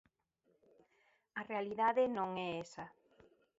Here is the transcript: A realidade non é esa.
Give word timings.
A 1.39 1.41
realidade 1.51 2.03
non 2.17 2.29
é 2.45 2.47
esa. 2.65 2.85